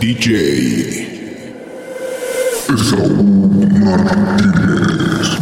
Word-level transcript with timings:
DJ 0.00 0.26
Esaú 2.70 3.24
Martínez. 3.82 5.37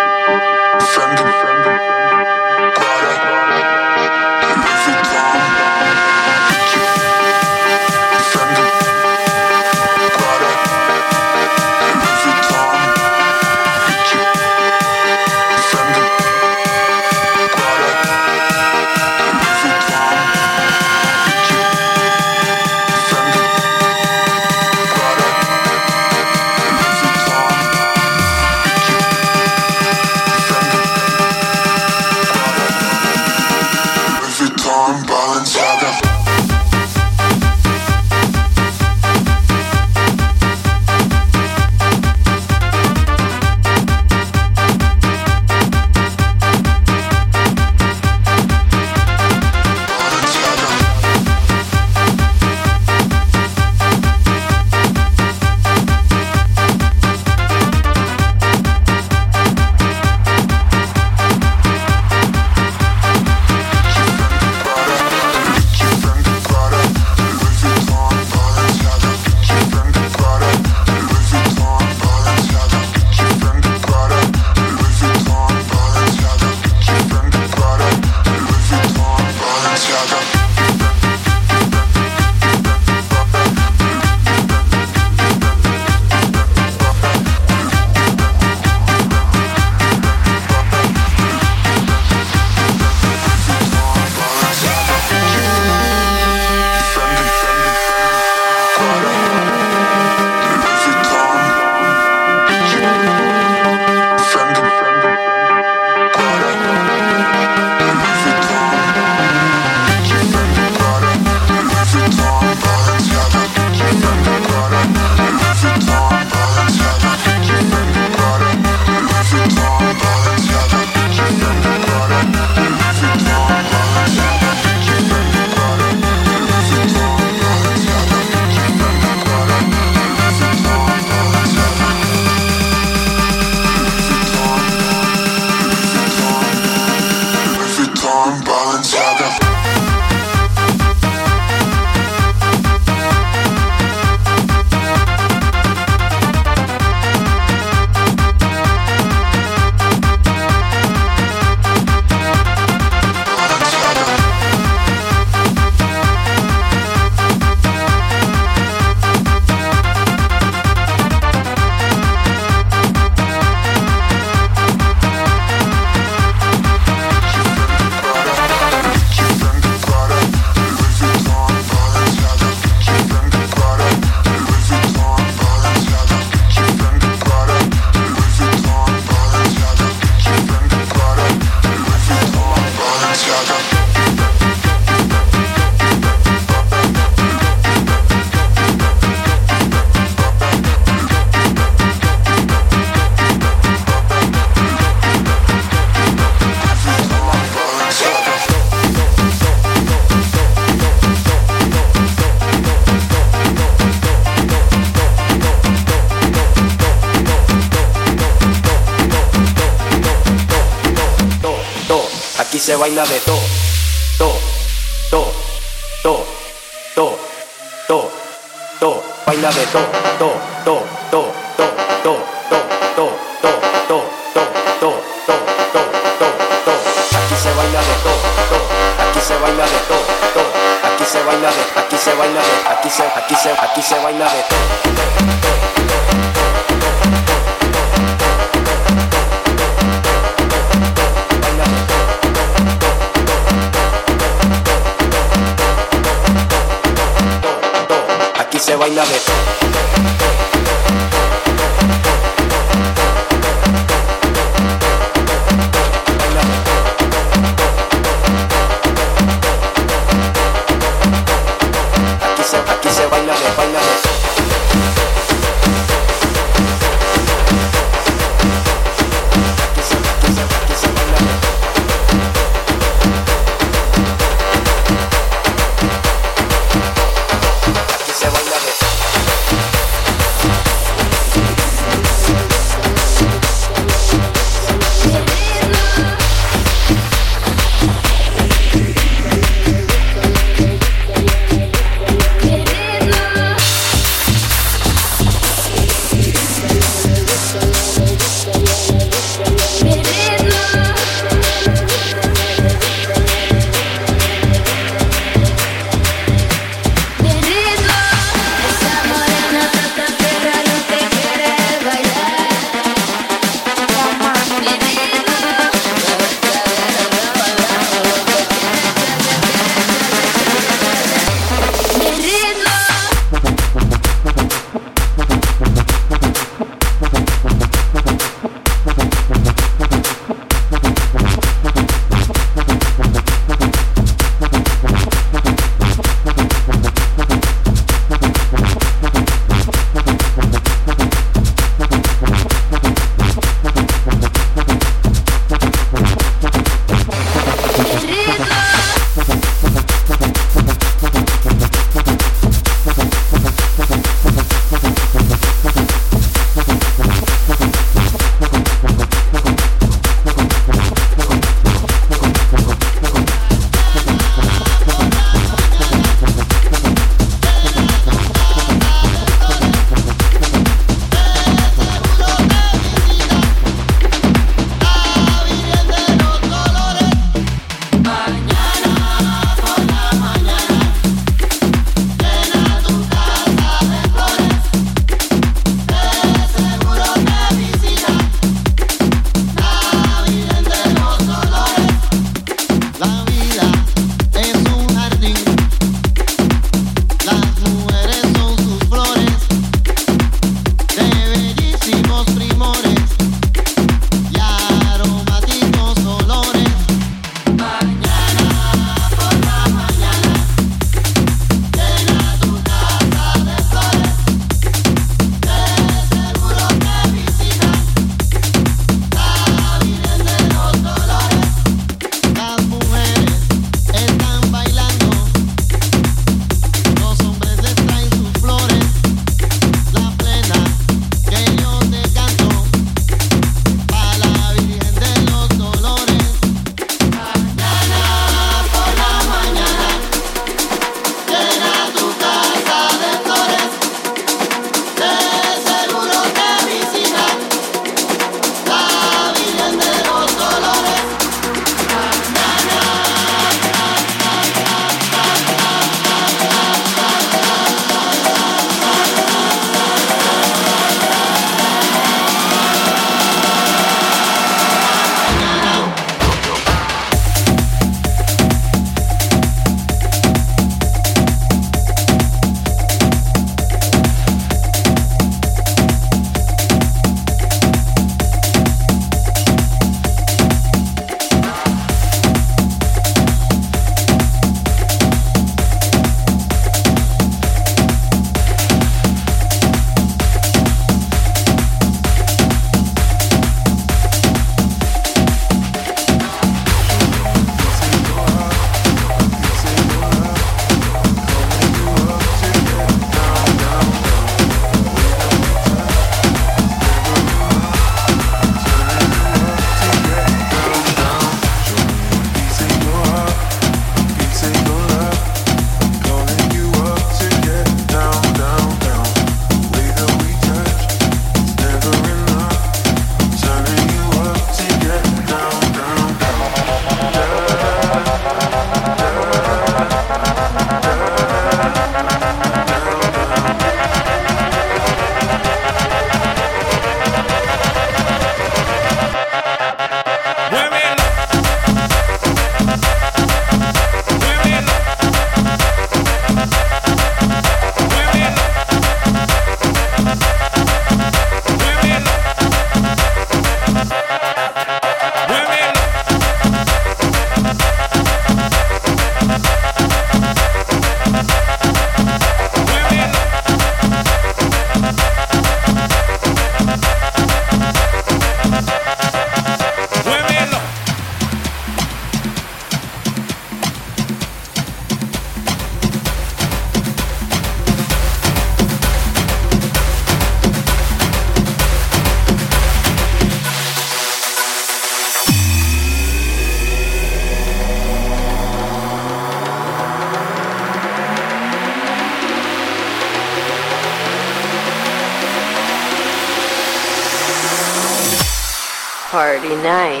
Night. 599.61 600.00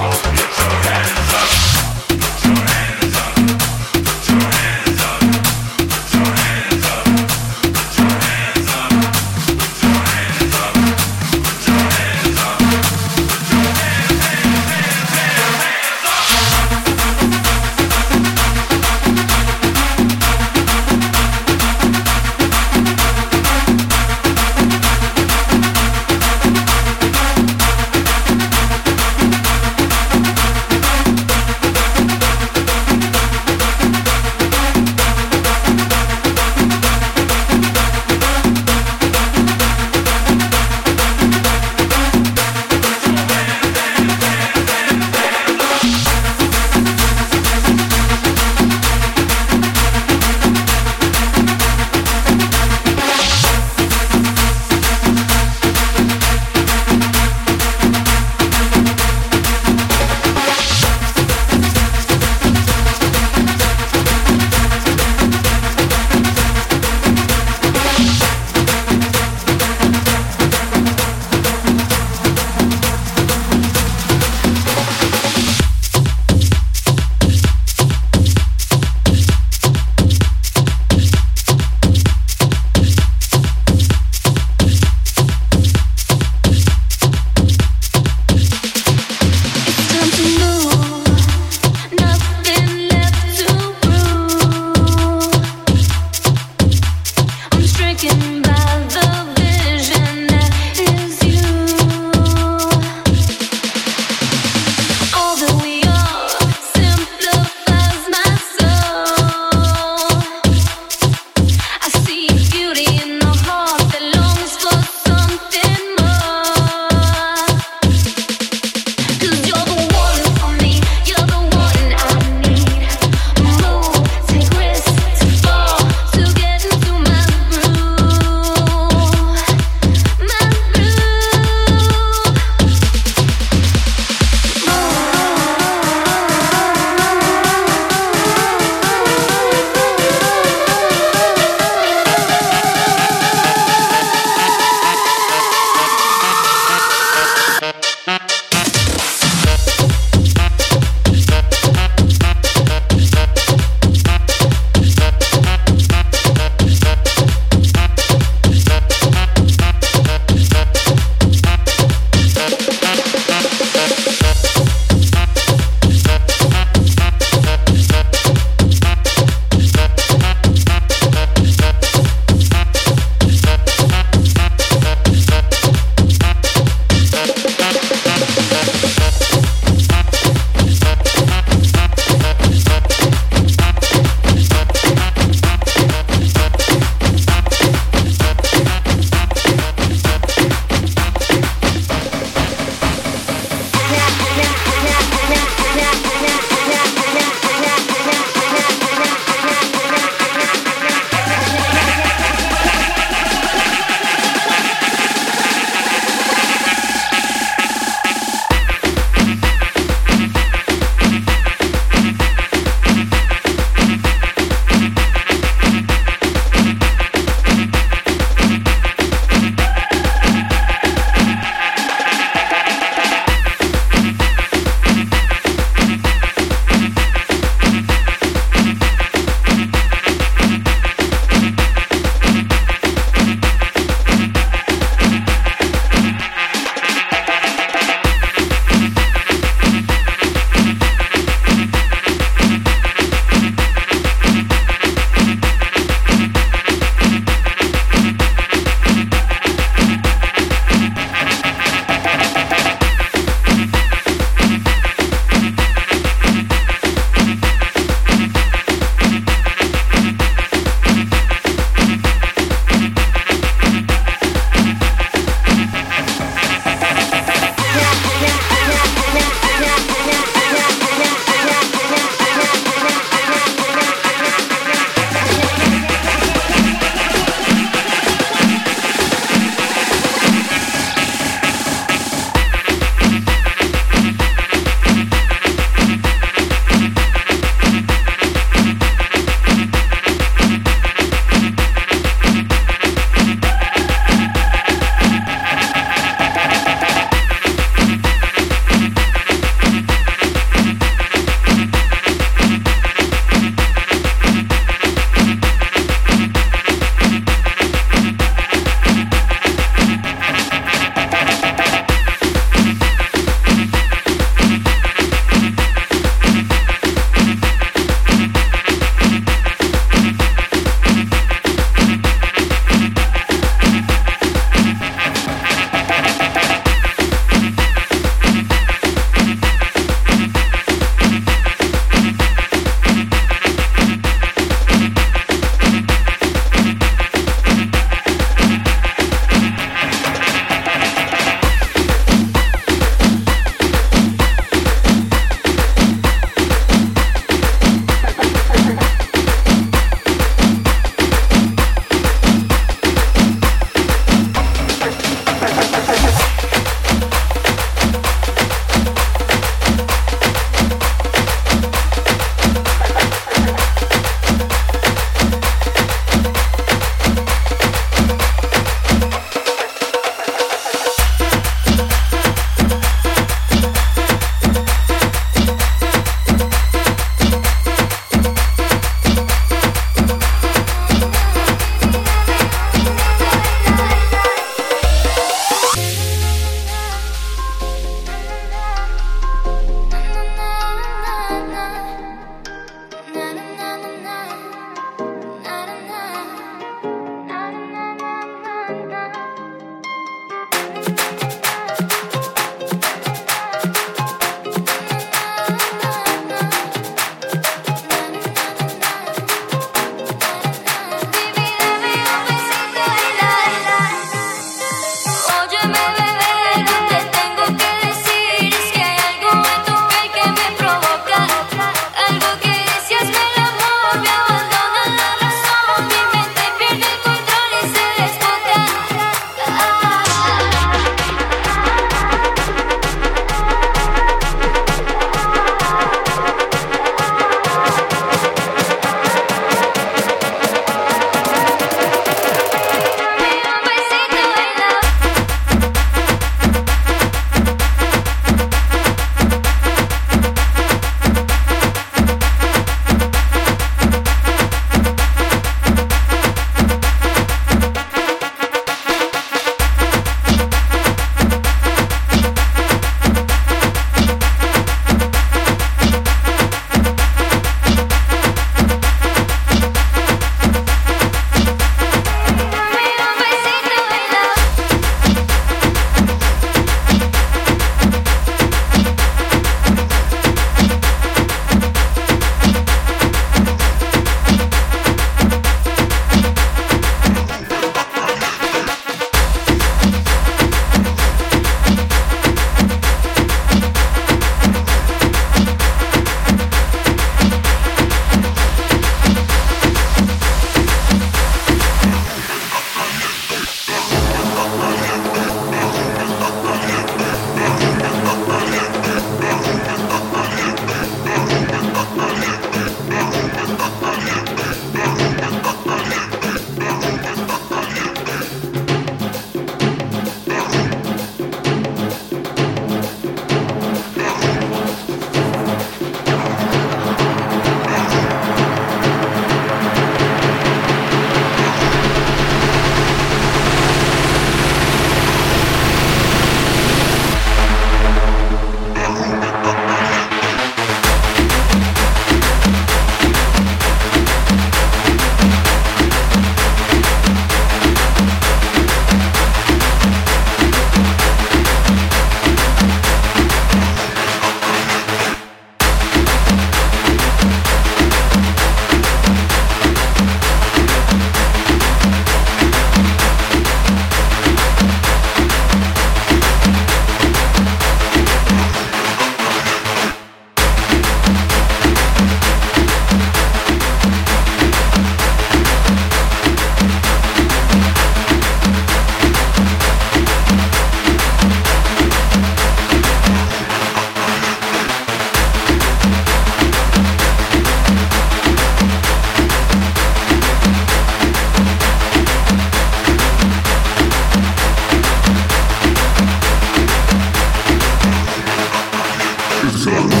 Shut. 599.61 600.00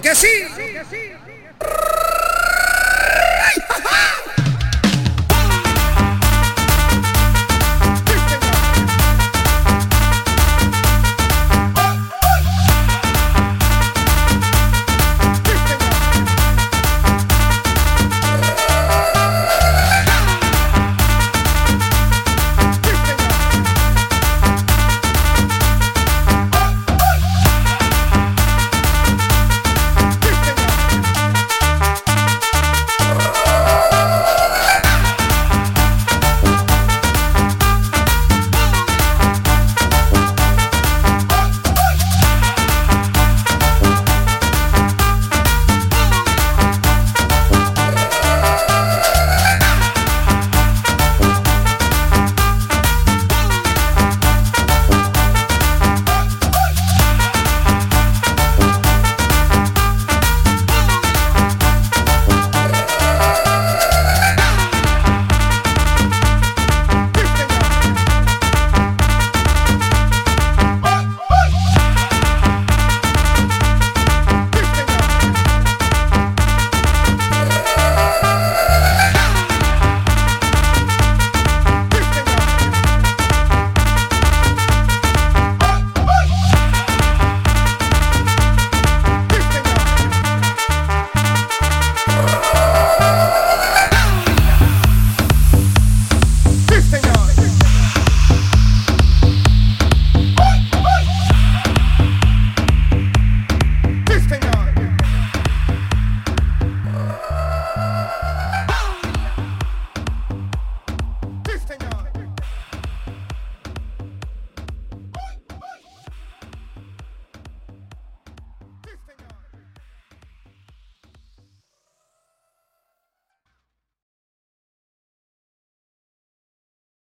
¡Claro 0.00 0.02
que 0.02 0.14
sí! 0.14 0.47